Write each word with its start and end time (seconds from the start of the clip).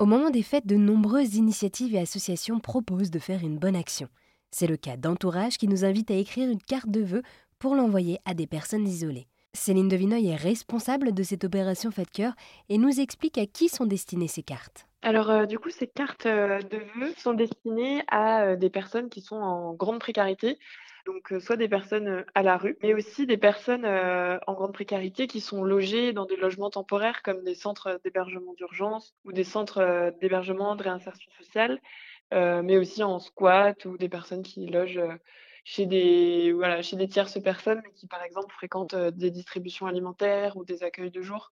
Au 0.00 0.06
moment 0.06 0.30
des 0.30 0.42
fêtes, 0.42 0.66
de 0.66 0.76
nombreuses 0.76 1.34
initiatives 1.34 1.94
et 1.94 1.98
associations 1.98 2.58
proposent 2.58 3.10
de 3.10 3.18
faire 3.18 3.44
une 3.44 3.58
bonne 3.58 3.76
action. 3.76 4.08
C'est 4.50 4.66
le 4.66 4.78
cas 4.78 4.96
d'Entourage 4.96 5.58
qui 5.58 5.68
nous 5.68 5.84
invite 5.84 6.10
à 6.10 6.14
écrire 6.14 6.48
une 6.48 6.62
carte 6.62 6.88
de 6.88 7.02
vœux 7.02 7.22
pour 7.58 7.74
l'envoyer 7.74 8.18
à 8.24 8.32
des 8.32 8.46
personnes 8.46 8.88
isolées. 8.88 9.28
Céline 9.52 9.88
Devinoy 9.88 10.26
est 10.26 10.36
responsable 10.36 11.12
de 11.12 11.22
cette 11.22 11.44
opération 11.44 11.90
Fête 11.90 12.10
Cœur 12.10 12.32
et 12.70 12.78
nous 12.78 12.98
explique 12.98 13.36
à 13.36 13.44
qui 13.44 13.68
sont 13.68 13.84
destinées 13.84 14.26
ces 14.26 14.42
cartes. 14.42 14.86
Alors, 15.02 15.30
euh, 15.30 15.46
du 15.46 15.58
coup, 15.58 15.70
ces 15.70 15.86
cartes 15.86 16.26
euh, 16.26 16.60
de 16.60 16.78
vœux 16.96 17.14
sont 17.16 17.32
destinées 17.32 18.02
à 18.08 18.42
euh, 18.44 18.56
des 18.56 18.68
personnes 18.68 19.08
qui 19.08 19.22
sont 19.22 19.36
en 19.36 19.72
grande 19.72 19.98
précarité, 19.98 20.58
donc 21.06 21.32
soit 21.40 21.56
des 21.56 21.68
personnes 21.68 22.26
à 22.34 22.42
la 22.42 22.58
rue, 22.58 22.76
mais 22.82 22.92
aussi 22.92 23.26
des 23.26 23.38
personnes 23.38 23.86
en 23.86 24.52
grande 24.52 24.74
précarité 24.74 25.26
qui 25.26 25.40
sont 25.40 25.64
logées 25.64 26.12
dans 26.12 26.26
des 26.26 26.36
logements 26.36 26.68
temporaires 26.68 27.22
comme 27.22 27.42
des 27.42 27.54
centres 27.54 27.98
d'hébergement 28.04 28.52
d'urgence 28.52 29.14
ou 29.24 29.32
des 29.32 29.42
centres 29.42 30.12
d'hébergement 30.20 30.76
de 30.76 30.82
réinsertion 30.82 31.32
sociale, 31.38 31.80
mais 32.32 32.76
aussi 32.76 33.02
en 33.02 33.18
squat 33.18 33.82
ou 33.86 33.96
des 33.96 34.10
personnes 34.10 34.42
qui 34.42 34.66
logent 34.66 35.00
chez 35.64 35.86
des, 35.86 36.52
voilà, 36.52 36.82
chez 36.82 36.96
des 36.96 37.08
tierces 37.08 37.40
personnes 37.40 37.82
qui, 37.94 38.06
par 38.06 38.22
exemple, 38.22 38.54
fréquentent 38.54 38.94
des 38.94 39.30
distributions 39.30 39.86
alimentaires 39.86 40.58
ou 40.58 40.66
des 40.66 40.82
accueils 40.82 41.10
de 41.10 41.22
jour 41.22 41.50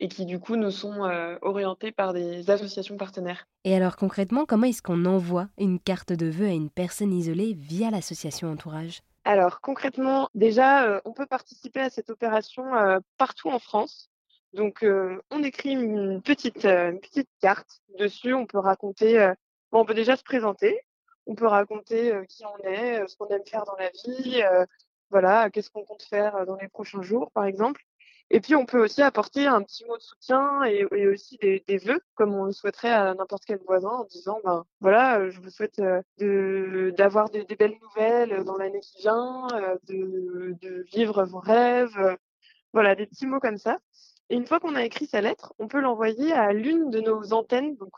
et 0.00 0.08
qui 0.08 0.26
du 0.26 0.38
coup 0.38 0.56
nous 0.56 0.70
sont 0.70 1.02
orientés 1.42 1.92
par 1.92 2.12
des 2.12 2.50
associations 2.50 2.96
partenaires. 2.96 3.46
Et 3.64 3.74
alors 3.74 3.96
concrètement, 3.96 4.46
comment 4.46 4.66
est-ce 4.66 4.82
qu'on 4.82 5.04
envoie 5.04 5.48
une 5.58 5.80
carte 5.80 6.12
de 6.12 6.26
vœux 6.26 6.46
à 6.46 6.52
une 6.52 6.70
personne 6.70 7.12
isolée 7.12 7.54
via 7.54 7.90
l'association 7.90 8.50
Entourage? 8.50 9.00
Alors 9.24 9.60
concrètement, 9.60 10.28
déjà, 10.34 11.02
on 11.04 11.12
peut 11.12 11.26
participer 11.26 11.80
à 11.80 11.90
cette 11.90 12.10
opération 12.10 12.64
partout 13.16 13.50
en 13.50 13.58
France. 13.58 14.08
Donc 14.54 14.84
on 15.30 15.42
écrit 15.42 15.72
une 15.72 16.22
petite, 16.22 16.64
une 16.64 17.00
petite 17.00 17.28
carte. 17.40 17.82
Dessus, 17.98 18.32
on 18.32 18.46
peut 18.46 18.58
raconter, 18.58 19.32
bon, 19.72 19.80
on 19.80 19.84
peut 19.84 19.94
déjà 19.94 20.16
se 20.16 20.22
présenter, 20.22 20.80
on 21.26 21.34
peut 21.34 21.46
raconter 21.48 22.14
qui 22.28 22.44
on 22.46 22.66
est, 22.66 23.06
ce 23.08 23.16
qu'on 23.16 23.28
aime 23.28 23.44
faire 23.44 23.64
dans 23.64 23.76
la 23.76 23.90
vie, 23.90 24.42
voilà, 25.10 25.50
qu'est-ce 25.50 25.70
qu'on 25.70 25.84
compte 25.84 26.02
faire 26.02 26.46
dans 26.46 26.56
les 26.56 26.68
prochains 26.68 27.02
jours, 27.02 27.30
par 27.32 27.44
exemple. 27.44 27.82
Et 28.30 28.40
puis, 28.40 28.54
on 28.54 28.66
peut 28.66 28.82
aussi 28.82 29.00
apporter 29.00 29.46
un 29.46 29.62
petit 29.62 29.86
mot 29.86 29.96
de 29.96 30.02
soutien 30.02 30.62
et, 30.64 30.84
aussi 31.06 31.38
des, 31.38 31.64
des, 31.66 31.78
vœux, 31.78 32.00
comme 32.14 32.34
on 32.34 32.44
le 32.44 32.52
souhaiterait 32.52 32.92
à 32.92 33.14
n'importe 33.14 33.44
quel 33.46 33.58
voisin, 33.66 33.88
en 33.88 34.04
disant, 34.04 34.38
ben 34.44 34.64
voilà, 34.80 35.18
euh, 35.18 35.30
je 35.30 35.40
vous 35.40 35.48
souhaite 35.48 35.78
euh, 35.78 36.02
de 36.18 36.92
d'avoir 36.96 37.30
des, 37.30 37.44
belles 37.44 37.78
nouvelles 37.80 38.44
dans 38.44 38.56
l'année 38.58 38.80
qui 38.80 38.98
vient, 39.00 39.46
euh, 39.54 39.76
de, 39.88 40.54
de 40.60 40.84
vivre 40.92 41.24
vos 41.24 41.38
rêves, 41.38 42.18
voilà, 42.74 42.94
des 42.94 43.06
petits 43.06 43.26
mots 43.26 43.40
comme 43.40 43.56
ça. 43.56 43.78
Et 44.28 44.36
une 44.36 44.46
fois 44.46 44.60
qu'on 44.60 44.74
a 44.74 44.84
écrit 44.84 45.06
sa 45.06 45.22
lettre, 45.22 45.54
on 45.58 45.68
peut 45.68 45.80
l'envoyer 45.80 46.32
à 46.32 46.52
l'une 46.52 46.90
de 46.90 47.00
nos 47.00 47.32
antennes. 47.32 47.76
Donc, 47.76 47.92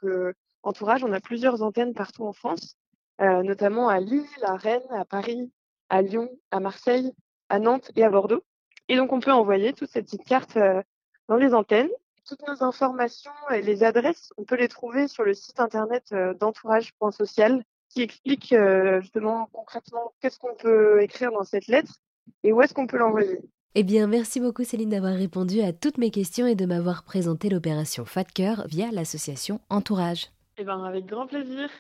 entourage, 0.62 1.03
on 1.03 1.12
a 1.12 1.20
plusieurs 1.20 1.62
antennes 1.62 1.95
partout 1.95 2.25
en 2.25 2.33
France, 2.33 2.77
notamment 3.19 3.89
à 3.89 3.98
Lille, 3.98 4.27
à 4.42 4.56
Rennes, 4.56 4.86
à 4.91 5.05
Paris, 5.05 5.51
à 5.89 6.03
Lyon, 6.03 6.31
à 6.53 6.61
Marseille, 6.61 7.12
à 7.48 7.58
Nantes 7.58 7.91
et 7.97 8.05
à 8.05 8.11
Bordeaux. 8.11 8.45
Et 8.91 8.96
donc, 8.96 9.12
on 9.12 9.20
peut 9.20 9.30
envoyer 9.30 9.72
toute 9.72 9.88
cette 9.88 10.06
petite 10.06 10.24
carte 10.24 10.56
euh, 10.56 10.83
dans 11.28 11.36
les 11.36 11.55
antennes. 11.55 11.88
Toutes 12.27 12.44
nos 12.48 12.64
informations 12.64 13.30
et 13.55 13.62
les 13.62 13.84
adresses, 13.84 14.33
on 14.36 14.42
peut 14.42 14.56
les 14.56 14.66
trouver 14.66 15.06
sur 15.06 15.22
le 15.22 15.33
site 15.33 15.60
internet 15.60 16.06
euh, 16.12 16.34
d'entourage.social 16.34 17.62
qui 17.88 18.02
explique 18.02 18.52
euh, 18.52 19.00
justement 19.00 19.48
concrètement 19.52 20.12
qu'est-ce 20.20 20.41
qu'on 20.41 20.56
peut 20.56 21.02
écrire 21.02 21.30
dans 21.30 21.44
cette 21.44 21.68
lettre 21.68 22.00
et 22.42 22.52
où 22.52 22.61
est-ce 22.62 22.74
qu'on 22.74 22.88
peut 22.88 22.98
l'envoyer. 22.98 23.38
Eh 23.77 23.84
bien, 23.84 24.08
merci 24.08 24.41
beaucoup 24.41 24.64
Céline 24.64 24.91
d'avoir 24.91 25.14
répondu 25.14 25.61
à 25.61 25.72
toutes 25.72 25.98
mes 25.98 26.11
questions 26.11 26.48
et 26.48 26.56
de 26.56 26.66
m'avoir 26.66 27.05
présenté 27.05 27.48
l'opération 27.48 28.05
Fat 28.05 28.24
Cœur 28.24 28.64
via 28.66 28.91
l'association 28.91 29.61
Entourage. 29.70 30.33
Eh 30.58 30.64
bien, 30.64 30.83
avec 30.83 31.06
grand 31.06 31.28
plaisir. 31.28 31.70